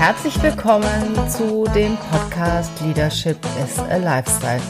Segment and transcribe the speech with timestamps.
[0.00, 4.62] Herzlich willkommen zu dem Podcast Leadership is a Lifestyle.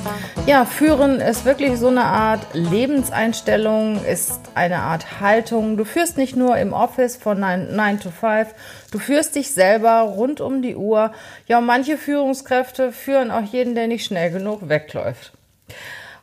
[0.45, 5.77] Ja, führen ist wirklich so eine Art Lebenseinstellung, ist eine Art Haltung.
[5.77, 8.53] Du führst nicht nur im Office von 9, to 5,
[8.91, 11.13] du führst dich selber rund um die Uhr.
[11.47, 15.33] Ja, manche Führungskräfte führen auch jeden, der nicht schnell genug wegläuft.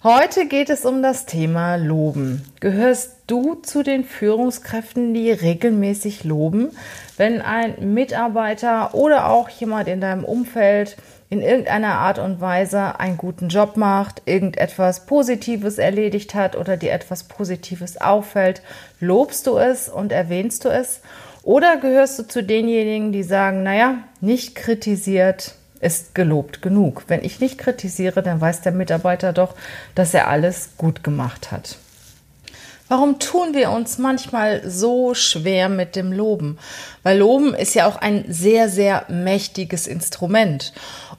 [0.10, 2.42] Heute geht es um das Thema Loben.
[2.62, 6.70] Gehörst du zu den Führungskräften, die regelmäßig loben,
[7.18, 10.96] wenn ein Mitarbeiter oder auch jemand in deinem Umfeld
[11.30, 16.94] in irgendeiner Art und Weise einen guten Job macht, irgendetwas Positives erledigt hat oder dir
[16.94, 18.62] etwas Positives auffällt,
[19.02, 21.02] lobst du es und erwähnst du es?
[21.44, 27.04] Oder gehörst du zu denjenigen, die sagen, naja, nicht kritisiert, ist gelobt genug.
[27.08, 29.56] Wenn ich nicht kritisiere, dann weiß der Mitarbeiter doch,
[29.96, 31.78] dass er alles gut gemacht hat.
[32.90, 36.58] Warum tun wir uns manchmal so schwer mit dem Loben?
[37.04, 40.72] Weil Loben ist ja auch ein sehr, sehr mächtiges Instrument.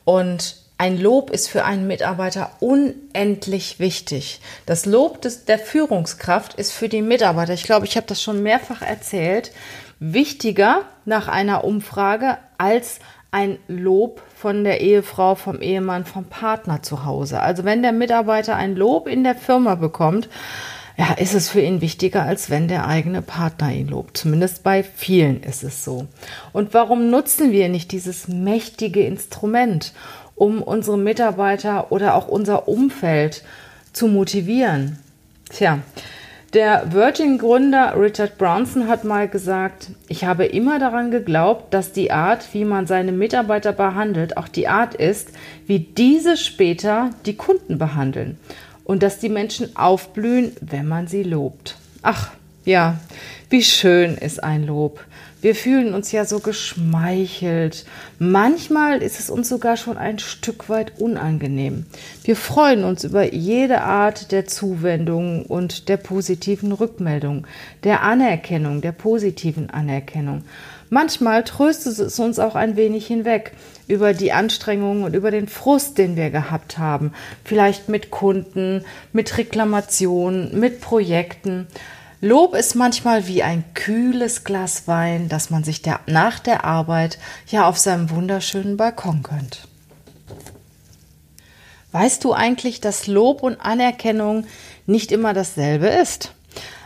[0.05, 4.41] Und ein Lob ist für einen Mitarbeiter unendlich wichtig.
[4.65, 8.43] Das Lob des, der Führungskraft ist für die Mitarbeiter, ich glaube, ich habe das schon
[8.43, 9.51] mehrfach erzählt,
[9.99, 17.05] wichtiger nach einer Umfrage als ein Lob von der Ehefrau, vom Ehemann, vom Partner zu
[17.05, 17.41] Hause.
[17.41, 20.29] Also wenn der Mitarbeiter ein Lob in der Firma bekommt,
[20.97, 24.17] ja, ist es für ihn wichtiger, als wenn der eigene Partner ihn lobt.
[24.17, 26.09] Zumindest bei vielen ist es so.
[26.53, 29.93] Und warum nutzen wir nicht dieses mächtige Instrument,
[30.35, 33.45] um unsere Mitarbeiter oder auch unser Umfeld
[33.93, 34.99] zu motivieren?
[35.51, 35.79] Tja,
[36.55, 42.55] der Virgin-Gründer Richard Branson hat mal gesagt, ich habe immer daran geglaubt, dass die Art,
[42.55, 45.31] wie man seine Mitarbeiter behandelt, auch die Art ist,
[45.67, 48.39] wie diese später die Kunden behandeln
[48.85, 51.77] und dass die Menschen aufblühen, wenn man sie lobt.
[52.03, 52.31] Ach,
[52.65, 52.99] ja,
[53.51, 55.05] wie schön ist ein Lob.
[55.41, 57.85] Wir fühlen uns ja so geschmeichelt.
[58.19, 61.87] Manchmal ist es uns sogar schon ein Stück weit unangenehm.
[62.25, 67.47] Wir freuen uns über jede Art der Zuwendung und der positiven Rückmeldung,
[67.85, 70.43] der Anerkennung, der positiven Anerkennung.
[70.91, 73.53] Manchmal tröstet es uns auch ein wenig hinweg
[73.87, 77.13] über die Anstrengungen und über den Frust, den wir gehabt haben.
[77.45, 81.69] Vielleicht mit Kunden, mit Reklamationen, mit Projekten.
[82.21, 87.19] Lob ist manchmal wie ein kühles Glas Wein, das man sich der, nach der Arbeit
[87.47, 89.69] ja auf seinem wunderschönen Balkon gönnt.
[91.93, 94.47] Weißt du eigentlich, dass Lob und Anerkennung
[94.87, 96.33] nicht immer dasselbe ist?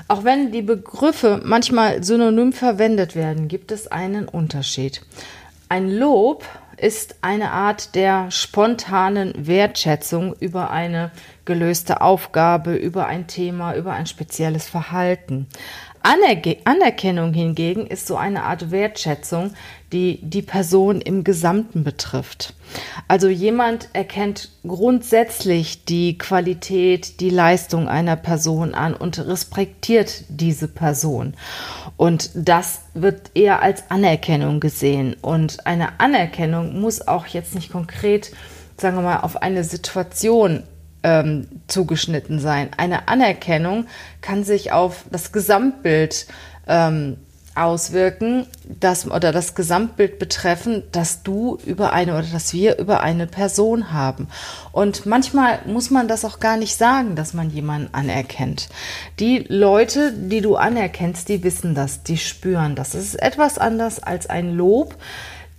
[0.06, 5.00] Auch wenn die Begriffe manchmal synonym verwendet werden, gibt es einen Unterschied.
[5.70, 6.44] Ein Lob
[6.82, 11.12] ist eine Art der spontanen Wertschätzung über eine
[11.44, 15.46] gelöste Aufgabe, über ein Thema, über ein spezielles Verhalten.
[16.04, 19.52] Anerkennung hingegen ist so eine Art Wertschätzung,
[19.92, 22.54] die die Person im Gesamten betrifft.
[23.08, 31.34] Also jemand erkennt grundsätzlich die Qualität, die Leistung einer Person an und respektiert diese Person.
[31.96, 35.14] Und das wird eher als Anerkennung gesehen.
[35.20, 38.32] Und eine Anerkennung muss auch jetzt nicht konkret,
[38.76, 40.62] sagen wir mal, auf eine Situation
[41.02, 42.70] ähm, zugeschnitten sein.
[42.76, 43.86] Eine Anerkennung
[44.20, 46.26] kann sich auf das Gesamtbild
[46.66, 47.16] ähm,
[47.54, 53.26] auswirken, das oder das Gesamtbild betreffen, dass du über eine oder dass wir über eine
[53.26, 54.28] Person haben.
[54.72, 58.68] Und manchmal muss man das auch gar nicht sagen, dass man jemanden anerkennt.
[59.18, 62.94] Die Leute, die du anerkennst, die wissen das, die spüren das.
[62.94, 64.96] Es ist etwas anders als ein Lob.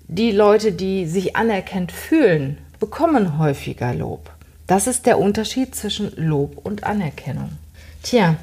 [0.08, 4.33] Die Leute, die sich anerkennt fühlen, bekommen häufiger Lob.
[4.68, 7.52] Das ist der Unterschied zwischen Lob und Anerkennung.
[8.02, 8.36] Tja,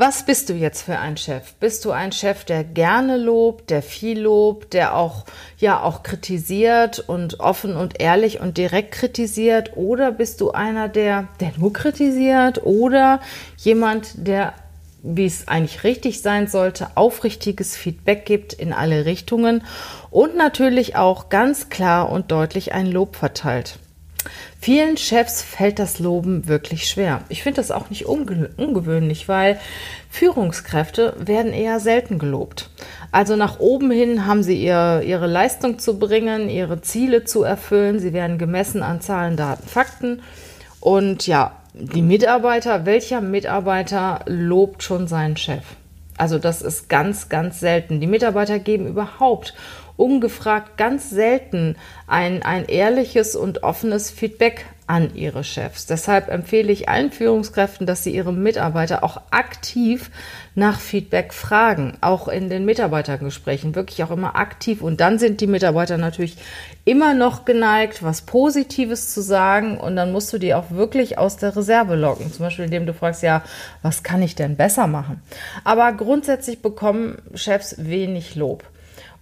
[0.00, 1.54] was bist du jetzt für ein Chef?
[1.54, 5.24] Bist du ein Chef, der gerne lobt, der viel lobt, der auch
[5.58, 11.26] ja auch kritisiert und offen und ehrlich und direkt kritisiert oder bist du einer, der
[11.40, 13.20] der nur kritisiert oder
[13.56, 14.54] jemand, der
[15.02, 19.64] wie es eigentlich richtig sein sollte, aufrichtiges Feedback gibt in alle Richtungen
[20.10, 23.80] und natürlich auch ganz klar und deutlich ein Lob verteilt.
[24.60, 27.22] Vielen Chefs fällt das Loben wirklich schwer.
[27.28, 29.58] Ich finde das auch nicht unge ungewöhnlich, weil
[30.10, 32.70] Führungskräfte werden eher selten gelobt.
[33.12, 38.00] Also nach oben hin haben sie ihr, ihre Leistung zu bringen, ihre Ziele zu erfüllen.
[38.00, 40.22] Sie werden gemessen an Zahlen, Daten, Fakten.
[40.80, 45.62] Und ja, die Mitarbeiter, welcher Mitarbeiter lobt schon seinen Chef?
[46.16, 48.00] Also das ist ganz, ganz selten.
[48.00, 49.54] Die Mitarbeiter geben überhaupt
[49.98, 55.84] ungefragt ganz selten ein, ein ehrliches und offenes Feedback an ihre Chefs.
[55.84, 60.10] Deshalb empfehle ich allen Führungskräften, dass sie ihre Mitarbeiter auch aktiv
[60.54, 64.80] nach Feedback fragen, auch in den Mitarbeitergesprächen, wirklich auch immer aktiv.
[64.80, 66.38] Und dann sind die Mitarbeiter natürlich
[66.86, 69.78] immer noch geneigt, was Positives zu sagen.
[69.78, 72.32] Und dann musst du die auch wirklich aus der Reserve locken.
[72.32, 73.42] Zum Beispiel, indem du fragst, ja,
[73.82, 75.20] was kann ich denn besser machen?
[75.64, 78.64] Aber grundsätzlich bekommen Chefs wenig Lob.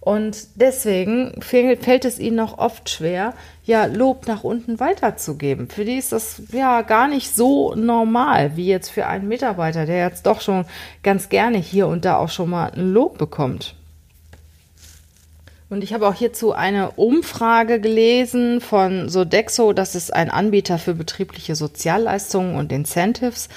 [0.07, 3.33] Und deswegen fällt es ihnen noch oft schwer,
[3.65, 5.67] ja, Lob nach unten weiterzugeben.
[5.67, 9.97] Für die ist das ja gar nicht so normal wie jetzt für einen Mitarbeiter, der
[10.07, 10.63] jetzt doch schon
[11.03, 13.75] ganz gerne hier und da auch schon mal ein Lob bekommt.
[15.69, 20.93] Und ich habe auch hierzu eine Umfrage gelesen von Sodexo, das ist ein Anbieter für
[20.93, 23.49] betriebliche Sozialleistungen und Incentives.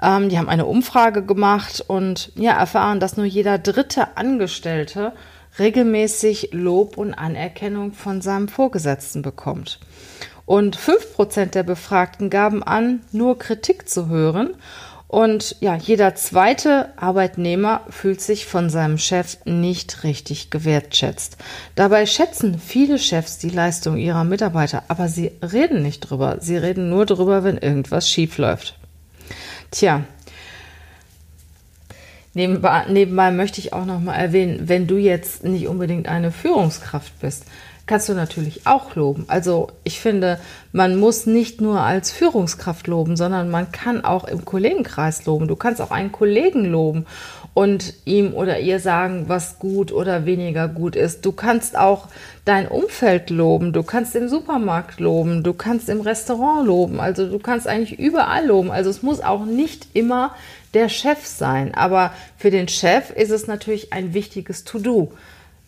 [0.00, 5.12] Ähm, die haben eine Umfrage gemacht und ja, erfahren, dass nur jeder dritte Angestellte
[5.58, 9.78] regelmäßig Lob und Anerkennung von seinem Vorgesetzten bekommt.
[10.46, 14.54] Und 5% der Befragten gaben an, nur Kritik zu hören.
[15.08, 21.38] Und ja, jeder zweite Arbeitnehmer fühlt sich von seinem Chef nicht richtig gewertschätzt.
[21.74, 26.38] Dabei schätzen viele Chefs die Leistung ihrer Mitarbeiter, aber sie reden nicht drüber.
[26.40, 28.78] Sie reden nur drüber, wenn irgendwas schief läuft.
[29.70, 30.04] Tja,
[32.38, 37.18] Nebenbei, nebenbei möchte ich auch noch mal erwähnen, wenn du jetzt nicht unbedingt eine Führungskraft
[37.18, 37.46] bist,
[37.86, 39.24] kannst du natürlich auch loben.
[39.26, 40.38] Also ich finde,
[40.70, 45.48] man muss nicht nur als Führungskraft loben, sondern man kann auch im Kollegenkreis loben.
[45.48, 47.06] Du kannst auch einen Kollegen loben
[47.54, 51.26] und ihm oder ihr sagen, was gut oder weniger gut ist.
[51.26, 52.06] Du kannst auch
[52.44, 57.40] dein Umfeld loben, du kannst im Supermarkt loben, du kannst im Restaurant loben, also du
[57.40, 58.70] kannst eigentlich überall loben.
[58.70, 60.36] Also es muss auch nicht immer
[60.74, 61.74] der Chef sein.
[61.74, 65.12] Aber für den Chef ist es natürlich ein wichtiges To-Do,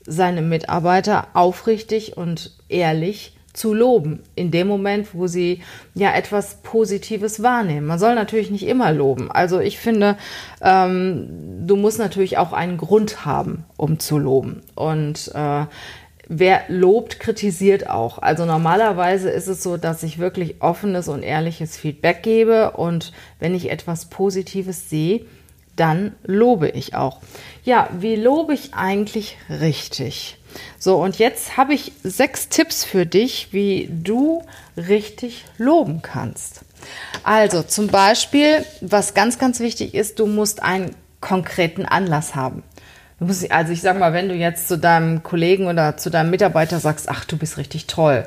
[0.07, 5.63] seine Mitarbeiter aufrichtig und ehrlich zu loben, in dem Moment, wo sie
[5.95, 7.87] ja etwas Positives wahrnehmen.
[7.87, 9.31] Man soll natürlich nicht immer loben.
[9.31, 10.17] Also ich finde,
[10.61, 14.63] ähm, du musst natürlich auch einen Grund haben, um zu loben.
[14.77, 15.65] Und äh,
[16.31, 18.19] wer lobt, kritisiert auch.
[18.19, 23.55] Also normalerweise ist es so, dass ich wirklich offenes und ehrliches Feedback gebe und wenn
[23.55, 25.27] ich etwas Positives sehe,
[25.75, 27.21] dann lobe ich auch.
[27.65, 30.39] Ja, wie lobe ich eigentlich richtig?
[30.79, 34.43] So, und jetzt habe ich sechs Tipps für dich, wie du
[34.77, 36.61] richtig loben kannst.
[37.25, 42.63] Also zum Beispiel, was ganz, ganz wichtig ist, du musst einen konkreten Anlass haben.
[43.21, 46.81] Musst, also ich sag mal, wenn du jetzt zu deinem Kollegen oder zu deinem Mitarbeiter
[46.81, 48.25] sagst, ach, du bist richtig toll,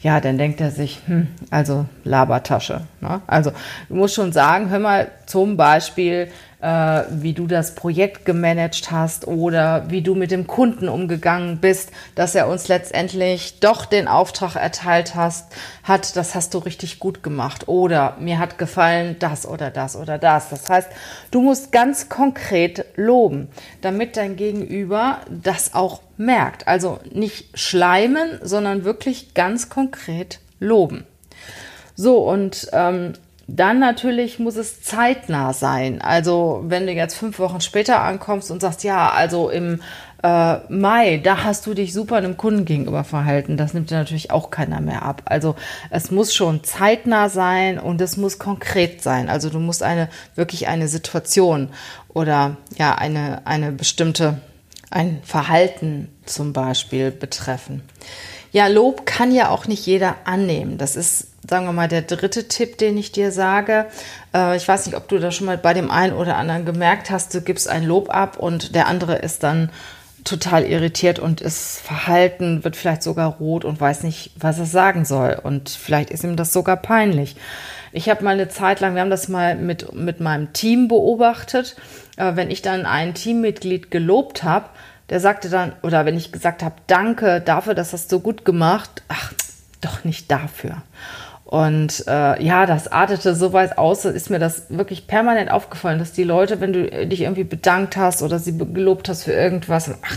[0.00, 2.82] ja, dann denkt er sich, hm, also Labertasche.
[3.00, 3.20] Ne?
[3.28, 3.52] Also
[3.88, 6.28] du musst schon sagen, hör mal, zum Beispiel,
[6.62, 11.90] äh, wie du das Projekt gemanagt hast oder wie du mit dem Kunden umgegangen bist,
[12.14, 17.22] dass er uns letztendlich doch den Auftrag erteilt hast, hat, das hast du richtig gut
[17.22, 20.50] gemacht oder mir hat gefallen das oder das oder das.
[20.50, 20.88] Das heißt,
[21.32, 23.48] du musst ganz konkret loben,
[23.80, 26.68] damit dein Gegenüber das auch merkt.
[26.68, 31.04] Also nicht schleimen, sondern wirklich ganz konkret loben.
[31.96, 33.14] So, und ähm,
[33.46, 36.00] dann natürlich muss es zeitnah sein.
[36.00, 39.80] Also wenn du jetzt fünf Wochen später ankommst und sagst, ja, also im
[40.22, 44.30] äh, Mai, da hast du dich super einem Kunden gegenüber verhalten, das nimmt dir natürlich
[44.30, 45.22] auch keiner mehr ab.
[45.24, 45.56] Also
[45.90, 49.28] es muss schon zeitnah sein und es muss konkret sein.
[49.28, 51.70] Also du musst eine wirklich eine Situation
[52.08, 54.40] oder ja eine eine bestimmte
[54.90, 57.82] ein Verhalten zum Beispiel betreffen.
[58.52, 60.76] Ja, Lob kann ja auch nicht jeder annehmen.
[60.76, 63.86] Das ist sagen wir mal, der dritte Tipp, den ich dir sage.
[64.34, 67.10] Äh, ich weiß nicht, ob du das schon mal bei dem einen oder anderen gemerkt
[67.10, 69.70] hast, du gibst ein Lob ab und der andere ist dann
[70.24, 75.04] total irritiert und ist verhalten, wird vielleicht sogar rot und weiß nicht, was er sagen
[75.04, 75.38] soll.
[75.42, 77.36] Und vielleicht ist ihm das sogar peinlich.
[77.92, 81.76] Ich habe mal eine Zeit lang, wir haben das mal mit, mit meinem Team beobachtet,
[82.16, 84.66] äh, wenn ich dann ein Teammitglied gelobt habe,
[85.10, 89.02] der sagte dann, oder wenn ich gesagt habe, danke dafür, dass das so gut gemacht,
[89.08, 89.32] ach,
[89.80, 90.82] doch nicht dafür.
[91.52, 96.12] Und äh, ja, das artete so weit aus, ist mir das wirklich permanent aufgefallen, dass
[96.12, 100.16] die Leute, wenn du dich irgendwie bedankt hast oder sie gelobt hast für irgendwas, ach,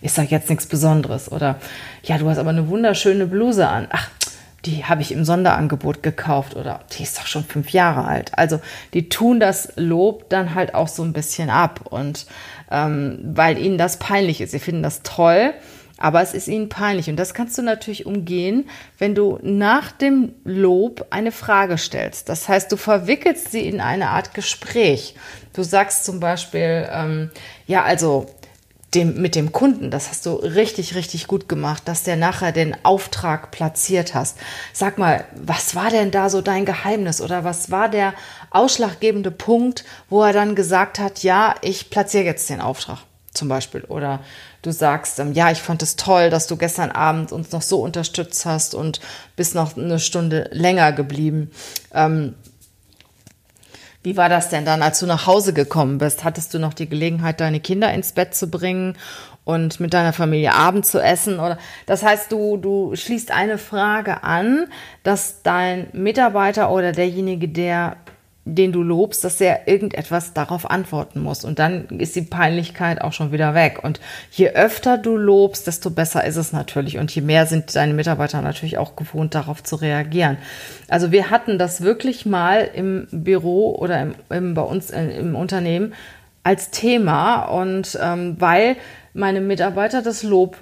[0.00, 1.30] ist doch jetzt nichts Besonderes.
[1.30, 1.60] Oder
[2.02, 3.86] ja, du hast aber eine wunderschöne Bluse an.
[3.90, 4.10] Ach,
[4.64, 8.36] die habe ich im Sonderangebot gekauft oder die ist doch schon fünf Jahre alt.
[8.36, 8.58] Also
[8.92, 12.26] die tun das Lob dann halt auch so ein bisschen ab und
[12.72, 14.50] ähm, weil ihnen das peinlich ist.
[14.50, 15.54] Sie finden das toll,
[16.02, 17.08] aber es ist ihnen peinlich.
[17.08, 18.68] Und das kannst du natürlich umgehen,
[18.98, 22.28] wenn du nach dem Lob eine Frage stellst.
[22.28, 25.14] Das heißt, du verwickelst sie in eine Art Gespräch.
[25.52, 27.30] Du sagst zum Beispiel, ähm,
[27.68, 28.26] ja, also
[28.94, 32.76] dem, mit dem Kunden, das hast du richtig, richtig gut gemacht, dass der nachher den
[32.84, 34.38] Auftrag platziert hast.
[34.72, 38.12] Sag mal, was war denn da so dein Geheimnis oder was war der
[38.50, 42.98] ausschlaggebende Punkt, wo er dann gesagt hat, ja, ich platziere jetzt den Auftrag
[43.32, 44.20] zum Beispiel oder
[44.62, 47.80] du sagst, ähm, ja, ich fand es toll, dass du gestern Abend uns noch so
[47.80, 49.00] unterstützt hast und
[49.36, 51.50] bist noch eine Stunde länger geblieben.
[51.92, 52.34] Ähm,
[54.04, 56.24] wie war das denn dann, als du nach Hause gekommen bist?
[56.24, 58.96] Hattest du noch die Gelegenheit, deine Kinder ins Bett zu bringen
[59.44, 61.38] und mit deiner Familie Abend zu essen?
[61.38, 64.66] Oder das heißt, du, du schließt eine Frage an,
[65.04, 67.96] dass dein Mitarbeiter oder derjenige, der
[68.44, 71.44] den du lobst, dass er irgendetwas darauf antworten muss.
[71.44, 73.80] Und dann ist die Peinlichkeit auch schon wieder weg.
[73.82, 74.00] Und
[74.32, 76.98] je öfter du lobst, desto besser ist es natürlich.
[76.98, 80.38] Und je mehr sind deine Mitarbeiter natürlich auch gewohnt, darauf zu reagieren.
[80.88, 85.36] Also wir hatten das wirklich mal im Büro oder im, im bei uns äh, im
[85.36, 85.94] Unternehmen
[86.42, 87.44] als Thema.
[87.44, 88.76] Und ähm, weil
[89.14, 90.56] meine Mitarbeiter das Lob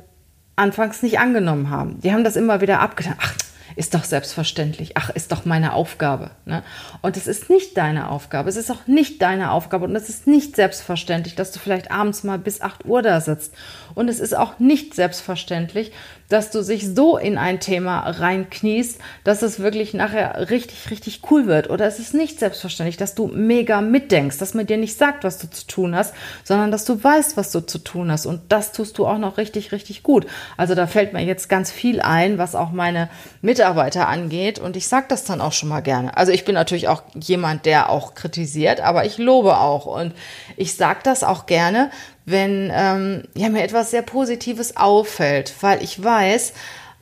[0.54, 1.98] anfangs nicht angenommen haben.
[2.02, 3.14] Die haben das immer wieder abgetan.
[3.18, 3.34] Ach,
[3.80, 4.98] ist doch selbstverständlich.
[4.98, 6.32] Ach, ist doch meine Aufgabe.
[6.44, 6.62] Ne?
[7.00, 8.50] Und es ist nicht deine Aufgabe.
[8.50, 9.86] Es ist auch nicht deine Aufgabe.
[9.86, 13.54] Und es ist nicht selbstverständlich, dass du vielleicht abends mal bis 8 Uhr da sitzt.
[13.94, 15.92] Und es ist auch nicht selbstverständlich,
[16.30, 21.46] dass du sich so in ein Thema reinkniest, dass es wirklich nachher richtig, richtig cool
[21.46, 21.68] wird.
[21.68, 25.38] Oder es ist nicht selbstverständlich, dass du mega mitdenkst, dass man dir nicht sagt, was
[25.38, 28.26] du zu tun hast, sondern dass du weißt, was du zu tun hast.
[28.26, 30.26] Und das tust du auch noch richtig, richtig gut.
[30.56, 33.10] Also da fällt mir jetzt ganz viel ein, was auch meine
[33.42, 34.60] Mitarbeiter angeht.
[34.60, 36.16] Und ich sage das dann auch schon mal gerne.
[36.16, 39.86] Also ich bin natürlich auch jemand, der auch kritisiert, aber ich lobe auch.
[39.86, 40.14] Und
[40.56, 41.90] ich sage das auch gerne,
[42.30, 46.52] wenn ähm, ja, mir etwas sehr Positives auffällt, weil ich weiß,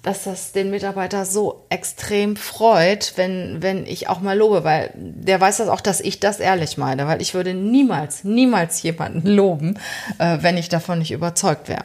[0.02, 5.40] dass das den Mitarbeiter so extrem freut, wenn, wenn ich auch mal lobe, weil der
[5.40, 9.78] weiß das auch, dass ich das ehrlich meine, weil ich würde niemals, niemals jemanden loben,
[10.18, 11.84] äh, wenn ich davon nicht überzeugt wäre.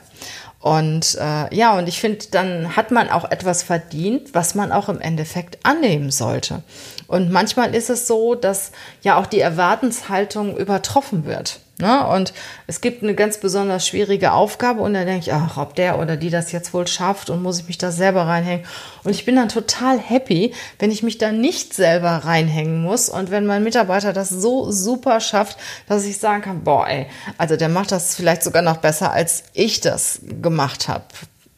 [0.60, 4.88] Und äh, ja, und ich finde, dann hat man auch etwas verdient, was man auch
[4.88, 6.64] im Endeffekt annehmen sollte.
[7.08, 8.72] Und manchmal ist es so, dass
[9.02, 11.60] ja auch die Erwartenshaltung übertroffen wird.
[11.84, 12.08] Ne?
[12.08, 12.34] Und
[12.66, 16.16] es gibt eine ganz besonders schwierige Aufgabe und dann denke ich, ach, ob der oder
[16.16, 18.66] die das jetzt wohl schafft und muss ich mich da selber reinhängen.
[19.04, 23.32] Und ich bin dann total happy, wenn ich mich da nicht selber reinhängen muss und
[23.32, 25.58] wenn mein Mitarbeiter das so super schafft,
[25.90, 29.44] dass ich sagen kann, boah, ey, also der macht das vielleicht sogar noch besser, als
[29.52, 31.04] ich das gemacht habe,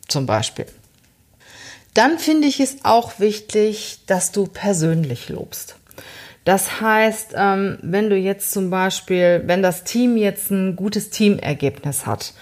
[0.07, 0.65] zum Beispiel.
[1.93, 5.75] Dann finde ich es auch wichtig, dass du persönlich lobst.
[6.45, 12.05] Das heißt, ähm, wenn du jetzt zum Beispiel, wenn das Team jetzt ein gutes Teamergebnis
[12.05, 12.33] hat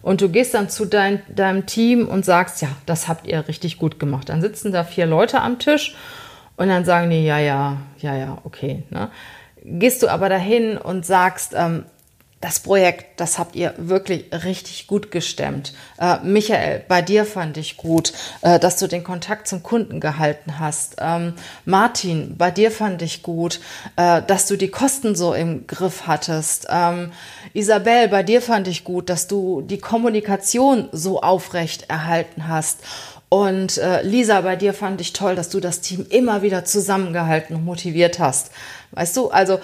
[0.00, 3.76] und du gehst dann zu dein, deinem Team und sagst, ja, das habt ihr richtig
[3.76, 5.94] gut gemacht, dann sitzen da vier Leute am Tisch
[6.56, 8.82] und dann sagen die, ja, ja, ja, ja, okay.
[8.88, 9.10] Ne?
[9.62, 11.84] Gehst du aber dahin und sagst, ähm,
[12.40, 15.74] das Projekt, das habt ihr wirklich richtig gut gestemmt.
[15.98, 20.58] Äh, Michael, bei dir fand ich gut, äh, dass du den Kontakt zum Kunden gehalten
[20.58, 20.96] hast.
[21.00, 21.34] Ähm,
[21.66, 23.60] Martin, bei dir fand ich gut,
[23.96, 26.66] äh, dass du die Kosten so im Griff hattest.
[26.70, 27.12] Ähm,
[27.52, 32.78] Isabel, bei dir fand ich gut, dass du die Kommunikation so aufrecht erhalten hast.
[33.28, 37.54] Und äh, Lisa, bei dir fand ich toll, dass du das Team immer wieder zusammengehalten
[37.54, 38.50] und motiviert hast.
[38.90, 39.60] Weißt du, also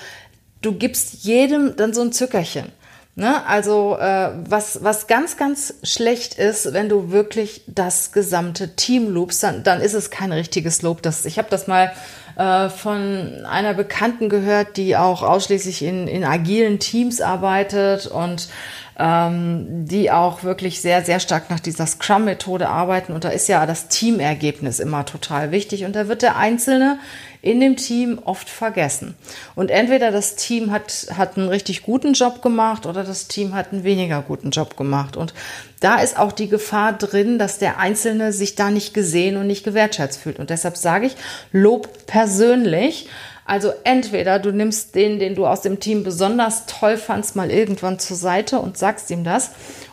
[0.62, 2.72] du gibst jedem dann so ein Zückerchen.
[3.18, 3.46] Ne?
[3.46, 9.42] Also äh, was, was ganz, ganz schlecht ist, wenn du wirklich das gesamte Team lobst,
[9.42, 11.00] dann, dann ist es kein richtiges Lob.
[11.00, 11.92] Das, ich habe das mal
[12.36, 18.50] äh, von einer Bekannten gehört, die auch ausschließlich in, in agilen Teams arbeitet und
[18.98, 23.14] ähm, die auch wirklich sehr, sehr stark nach dieser Scrum-Methode arbeiten.
[23.14, 25.86] Und da ist ja das Teamergebnis immer total wichtig.
[25.86, 26.98] Und da wird der Einzelne
[27.46, 29.14] in dem Team oft vergessen.
[29.54, 33.72] Und entweder das Team hat, hat einen richtig guten Job gemacht oder das Team hat
[33.72, 35.16] einen weniger guten Job gemacht.
[35.16, 35.32] Und
[35.80, 39.64] da ist auch die Gefahr drin, dass der Einzelne sich da nicht gesehen und nicht
[39.64, 40.38] gewertschätzt fühlt.
[40.38, 41.16] Und deshalb sage ich,
[41.52, 43.08] Lob persönlich
[43.48, 48.00] also entweder du nimmst den, den du aus dem Team besonders toll fandst, mal irgendwann
[48.00, 49.52] zur Seite und sagst ihm das.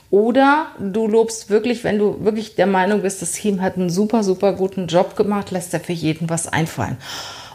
[0.10, 4.24] Oder du lobst wirklich, wenn du wirklich der Meinung bist, das Team hat einen super,
[4.24, 6.98] super guten Job gemacht, lässt er für jeden was einfallen.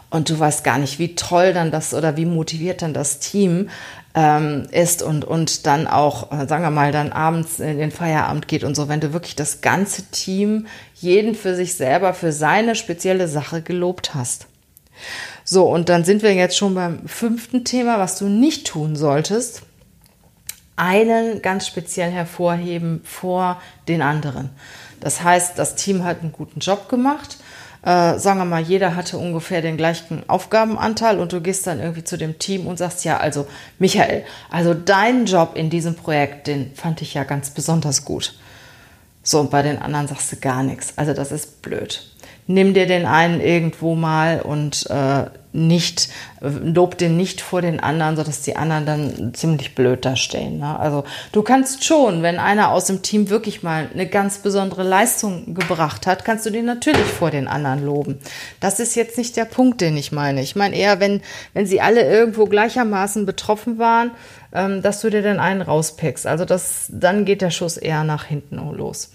[0.09, 3.69] Und du weißt gar nicht, wie toll dann das oder wie motiviert dann das Team
[4.15, 8.47] ähm, ist und, und dann auch, äh, sagen wir mal, dann abends in den Feierabend
[8.47, 12.75] geht und so, wenn du wirklich das ganze Team, jeden für sich selber, für seine
[12.75, 14.47] spezielle Sache gelobt hast.
[15.43, 19.63] So, und dann sind wir jetzt schon beim fünften Thema, was du nicht tun solltest.
[20.75, 24.49] Einen ganz speziell hervorheben vor den anderen.
[24.99, 27.37] Das heißt, das Team hat einen guten Job gemacht
[27.83, 32.03] äh, sagen wir mal, jeder hatte ungefähr den gleichen Aufgabenanteil und du gehst dann irgendwie
[32.03, 36.73] zu dem Team und sagst, ja, also Michael, also dein Job in diesem Projekt, den
[36.75, 38.37] fand ich ja ganz besonders gut.
[39.23, 40.93] So, und bei den anderen sagst du gar nichts.
[40.97, 42.03] Also das ist blöd
[42.49, 46.09] nimm dir den einen irgendwo mal und äh, nicht,
[46.41, 50.59] lob den nicht vor den anderen, sodass die anderen dann ziemlich blöd da stehen.
[50.59, 50.79] Ne?
[50.79, 55.55] Also du kannst schon, wenn einer aus dem Team wirklich mal eine ganz besondere Leistung
[55.55, 58.19] gebracht hat, kannst du den natürlich vor den anderen loben.
[58.59, 60.41] Das ist jetzt nicht der Punkt, den ich meine.
[60.41, 61.21] Ich meine eher, wenn,
[61.53, 64.11] wenn sie alle irgendwo gleichermaßen betroffen waren,
[64.53, 66.27] ähm, dass du dir dann einen rauspickst.
[66.27, 69.11] Also das, dann geht der Schuss eher nach hinten los.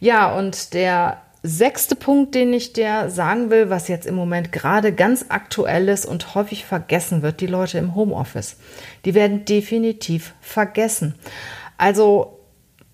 [0.00, 4.92] Ja, und der sechste Punkt, den ich dir sagen will, was jetzt im Moment gerade
[4.92, 8.56] ganz aktuell ist und häufig vergessen wird, die Leute im Homeoffice.
[9.04, 11.14] Die werden definitiv vergessen.
[11.78, 12.36] Also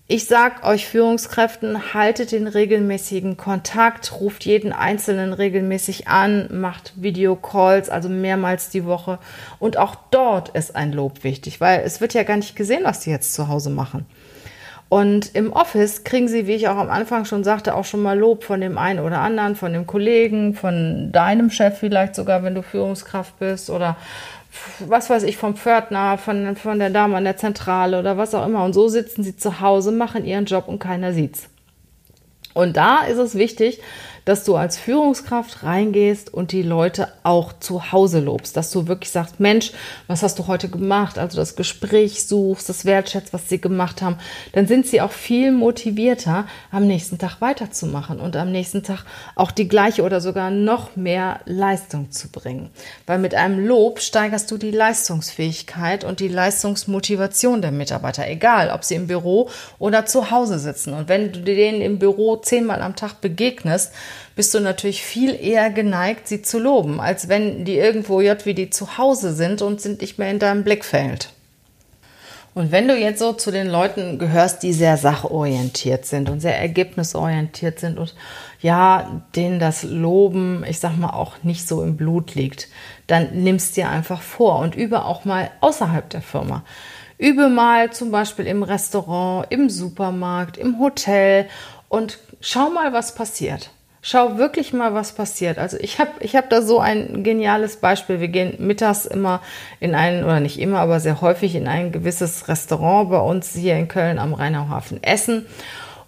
[0.05, 7.89] ich sag euch Führungskräften, haltet den regelmäßigen Kontakt, ruft jeden Einzelnen regelmäßig an, macht Videocalls,
[7.89, 9.17] also mehrmals die Woche.
[9.59, 12.99] Und auch dort ist ein Lob wichtig, weil es wird ja gar nicht gesehen, was
[12.99, 14.05] die jetzt zu Hause machen.
[14.89, 18.17] Und im Office kriegen sie, wie ich auch am Anfang schon sagte, auch schon mal
[18.17, 22.53] Lob von dem einen oder anderen, von dem Kollegen, von deinem Chef vielleicht sogar, wenn
[22.53, 23.97] du Führungskraft bist oder
[24.79, 28.45] was weiß ich, vom Pförtner, von, von der Dame an der Zentrale oder was auch
[28.45, 28.63] immer.
[28.63, 31.49] Und so sitzen sie zu Hause, machen ihren Job und keiner sieht's.
[32.53, 33.81] Und da ist es wichtig,
[34.25, 39.11] dass du als Führungskraft reingehst und die Leute auch zu Hause lobst, dass du wirklich
[39.11, 39.71] sagst, Mensch,
[40.07, 41.17] was hast du heute gemacht?
[41.17, 44.17] Also das Gespräch suchst, das wertschätzt, was sie gemacht haben,
[44.53, 49.51] dann sind sie auch viel motivierter, am nächsten Tag weiterzumachen und am nächsten Tag auch
[49.51, 52.69] die gleiche oder sogar noch mehr Leistung zu bringen.
[53.05, 58.83] Weil mit einem Lob steigerst du die Leistungsfähigkeit und die Leistungsmotivation der Mitarbeiter, egal ob
[58.83, 60.93] sie im Büro oder zu Hause sitzen.
[60.93, 63.91] Und wenn du denen im Büro zehnmal am Tag begegnest,
[64.35, 68.53] bist du natürlich viel eher geneigt, sie zu loben, als wenn die irgendwo jod wie
[68.53, 71.29] die zu Hause sind und sind nicht mehr in deinem Blickfeld.
[72.55, 76.59] Und wenn du jetzt so zu den Leuten gehörst, die sehr sachorientiert sind und sehr
[76.59, 78.13] ergebnisorientiert sind und
[78.61, 82.67] ja, denen das Loben, ich sag mal, auch nicht so im Blut liegt,
[83.07, 86.63] dann nimmst dir einfach vor und übe auch mal außerhalb der Firma.
[87.17, 91.47] Übe mal zum Beispiel im Restaurant, im Supermarkt, im Hotel
[91.89, 93.71] und schau mal, was passiert.
[94.05, 95.57] Schau wirklich mal, was passiert.
[95.57, 98.19] Also ich habe ich hab da so ein geniales Beispiel.
[98.19, 99.41] Wir gehen mittags immer
[99.79, 103.77] in ein, oder nicht immer, aber sehr häufig in ein gewisses Restaurant bei uns hier
[103.77, 105.45] in Köln am Rheinauhafen essen.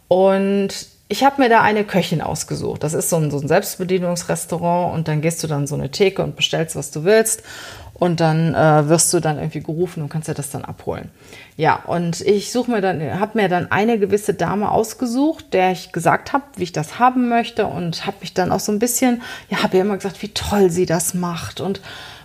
[0.09, 2.83] Und ich habe mir da eine Köchin ausgesucht.
[2.83, 6.21] Das ist so ein, so ein Selbstbedienungsrestaurant und dann gehst du dann so eine Theke
[6.21, 7.43] und bestellst, was du willst
[7.95, 11.09] und dann äh, wirst du dann irgendwie gerufen und kannst dir das dann abholen.
[11.57, 15.93] Ja, und ich suche mir dann, habe mir dann eine gewisse Dame ausgesucht, der ich
[15.93, 19.21] gesagt habe, wie ich das haben möchte und habe mich dann auch so ein bisschen,
[19.49, 21.81] ja, habe ihr immer gesagt, wie toll sie das macht und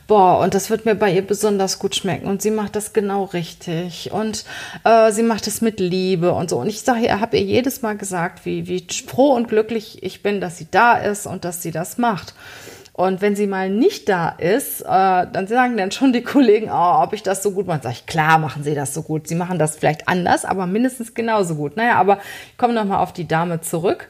[0.09, 3.27] boah, und das wird mir bei ihr besonders gut schmecken und sie macht das genau
[3.27, 4.45] richtig und
[4.83, 6.59] äh, sie macht es mit Liebe und so.
[6.59, 10.21] Und ich sage ihr, habe ihr jedes Mal gesagt, wie, wie froh und glücklich ich
[10.21, 12.35] bin, dass sie da ist und dass sie das macht.
[12.93, 17.03] Und wenn sie mal nicht da ist, äh, dann sagen dann schon die Kollegen, oh,
[17.03, 17.81] ob ich das so gut mache.
[17.83, 19.29] Sag ich, klar machen sie das so gut.
[19.29, 21.77] Sie machen das vielleicht anders, aber mindestens genauso gut.
[21.77, 22.19] Naja, aber
[22.51, 24.09] ich komme nochmal auf die Dame zurück.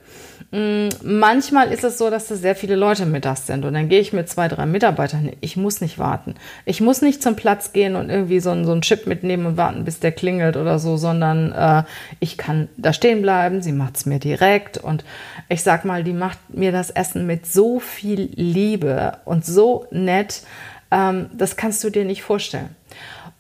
[0.52, 4.00] Mm, manchmal ist es so, dass da sehr viele Leute mittags sind und dann gehe
[4.00, 5.30] ich mit zwei, drei Mitarbeitern.
[5.40, 6.34] Ich muss nicht warten.
[6.64, 9.56] Ich muss nicht zum Platz gehen und irgendwie so, einen, so einen Chip mitnehmen und
[9.56, 11.84] warten, bis der klingelt oder so, sondern äh,
[12.18, 13.62] ich kann da stehen bleiben.
[13.62, 15.04] Sie macht es mir direkt und
[15.48, 20.42] ich sag mal, die macht mir das Essen mit so viel Liebe und so nett.
[20.90, 22.74] Ähm, das kannst du dir nicht vorstellen.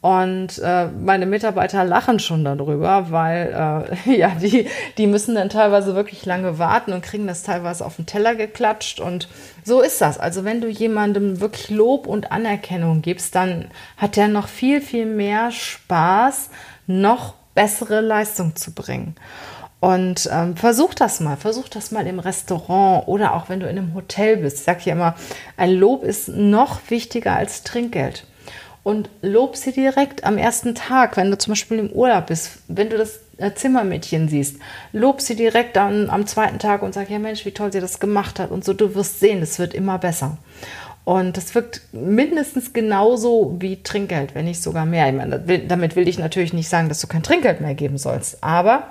[0.02, 5.94] Und äh, meine Mitarbeiter lachen schon darüber, weil äh, ja, die, die müssen dann teilweise
[5.94, 8.98] wirklich lange warten und kriegen das teilweise auf den Teller geklatscht.
[8.98, 9.28] Und
[9.62, 10.18] so ist das.
[10.18, 13.66] Also wenn du jemandem wirklich Lob und Anerkennung gibst, dann
[13.98, 16.48] hat er noch viel, viel mehr Spaß,
[16.86, 19.16] noch bessere Leistung zu bringen.
[19.80, 23.78] Und ähm, versuch das mal, versuch das mal im Restaurant oder auch wenn du in
[23.78, 24.58] einem Hotel bist.
[24.58, 25.14] Ich sage ja immer,
[25.58, 28.26] ein Lob ist noch wichtiger als Trinkgeld
[28.82, 32.88] und lob sie direkt am ersten Tag, wenn du zum Beispiel im Urlaub bist, wenn
[32.88, 34.56] du das äh, Zimmermädchen siehst,
[34.92, 38.00] lob sie direkt dann am zweiten Tag und sag, ja Mensch, wie toll sie das
[38.00, 40.38] gemacht hat und so, du wirst sehen, es wird immer besser.
[41.04, 45.08] Und das wirkt mindestens genauso wie Trinkgeld, wenn nicht sogar mehr.
[45.08, 48.44] Ich meine, damit will ich natürlich nicht sagen, dass du kein Trinkgeld mehr geben sollst,
[48.44, 48.88] aber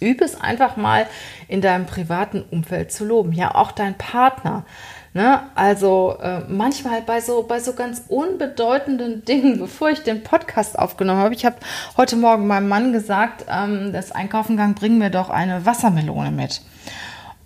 [0.00, 1.06] übe es einfach mal
[1.48, 3.32] in deinem privaten Umfeld zu loben.
[3.32, 4.64] Ja, auch dein Partner.
[5.14, 5.42] Ne?
[5.54, 11.20] Also äh, manchmal bei so, bei so ganz unbedeutenden Dingen, bevor ich den Podcast aufgenommen
[11.20, 11.34] habe.
[11.34, 11.56] Ich habe
[11.96, 16.62] heute Morgen meinem Mann gesagt, ähm, das Einkaufen bring mir doch eine Wassermelone mit.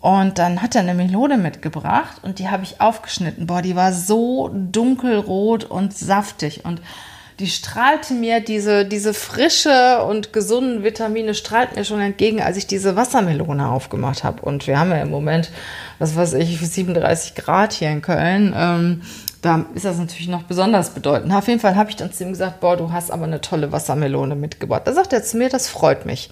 [0.00, 3.46] Und dann hat er eine Melone mitgebracht und die habe ich aufgeschnitten.
[3.46, 6.80] Boah, die war so dunkelrot und saftig und
[7.38, 12.66] die strahlte mir diese, diese frische und gesunden Vitamine strahlt mir schon entgegen, als ich
[12.66, 14.42] diese Wassermelone aufgemacht habe.
[14.42, 15.50] Und wir haben ja im Moment,
[16.00, 18.54] was weiß ich, 37 Grad hier in Köln.
[18.56, 19.02] Ähm,
[19.40, 21.32] da ist das natürlich noch besonders bedeutend.
[21.32, 23.70] Auf jeden Fall habe ich dann zu ihm gesagt, boah, du hast aber eine tolle
[23.70, 24.82] Wassermelone mitgebracht.
[24.84, 26.30] Da sagt er zu mir, das freut mich.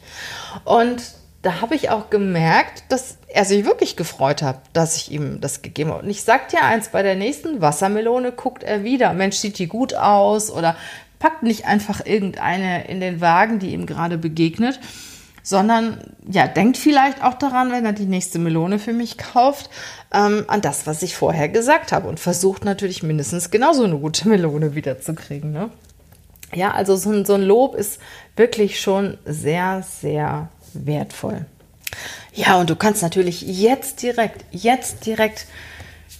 [0.64, 1.02] Und
[1.46, 5.62] da habe ich auch gemerkt, dass er sich wirklich gefreut hat, dass ich ihm das
[5.62, 6.02] gegeben habe.
[6.02, 9.68] Und ich sag dir eins, bei der nächsten Wassermelone guckt er wieder, Mensch, sieht die
[9.68, 10.74] gut aus oder
[11.20, 14.80] packt nicht einfach irgendeine in den Wagen, die ihm gerade begegnet,
[15.44, 19.70] sondern ja, denkt vielleicht auch daran, wenn er die nächste Melone für mich kauft,
[20.12, 24.28] ähm, an das, was ich vorher gesagt habe und versucht natürlich mindestens genauso eine gute
[24.28, 25.52] Melone wiederzukriegen.
[25.52, 25.70] Ne?
[26.52, 28.00] Ja, also so ein, so ein Lob ist
[28.34, 30.48] wirklich schon sehr, sehr
[30.84, 31.46] wertvoll.
[32.34, 35.46] Ja, und du kannst natürlich jetzt direkt, jetzt direkt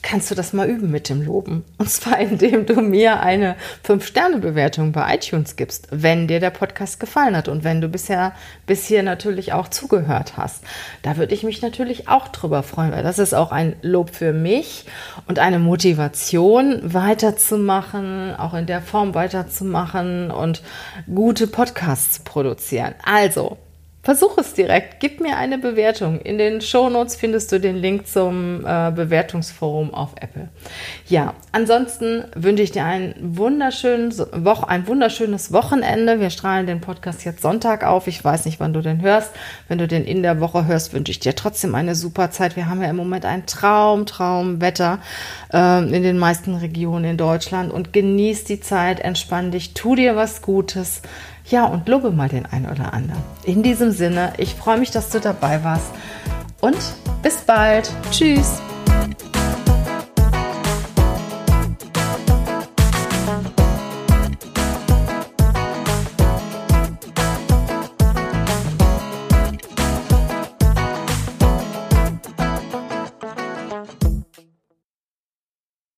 [0.07, 1.65] kannst du das mal üben mit dem Loben.
[1.79, 7.37] Und zwar indem du mir eine 5-Sterne-Bewertung bei iTunes gibst, wenn dir der Podcast gefallen
[7.37, 8.33] hat und wenn du bisher
[8.67, 10.63] bis hier natürlich auch zugehört hast.
[11.03, 14.33] Da würde ich mich natürlich auch drüber freuen, weil das ist auch ein Lob für
[14.33, 14.87] mich
[15.27, 20.63] und eine Motivation weiterzumachen, auch in der Form weiterzumachen und
[21.13, 22.95] gute Podcasts zu produzieren.
[23.05, 23.59] Also,
[24.07, 25.01] Versuch es direkt.
[25.01, 26.21] Gib mir eine Bewertung.
[26.21, 30.49] In den Shownotes findest du den Link zum äh, Bewertungsforum auf Apple.
[31.09, 36.21] Ja, ansonsten wünsche ich dir ein, wunderschönen Wo ein wunderschönes Wochenende.
[36.21, 38.07] Wir strahlen den Podcast jetzt Sonntag auf.
[38.07, 39.33] Ich weiß nicht, wann du den hörst.
[39.67, 42.55] Wenn du den in der Woche hörst, wünsche ich dir trotzdem eine super Zeit.
[42.55, 45.01] Wir haben ja im Moment ein Traum, Traumwetter
[45.53, 50.15] äh, in den meisten Regionen in Deutschland und genieß die Zeit, entspann dich, tu dir
[50.15, 51.03] was Gutes.
[51.49, 53.23] Ja, und lobe mal den einen oder anderen.
[53.45, 55.87] In diesem Sinne, ich freue mich, dass du dabei warst
[56.61, 56.77] und
[57.23, 57.91] bis bald.
[58.11, 58.61] Tschüss.